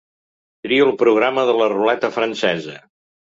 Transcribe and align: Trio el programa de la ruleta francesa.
Trio 0.67 0.85
el 0.87 0.93
programa 1.01 1.45
de 1.51 1.55
la 1.59 1.67
ruleta 1.73 2.11
francesa. 2.17 2.81